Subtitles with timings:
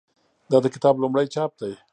[0.51, 1.73] دا د کتاب لومړی چاپ دی.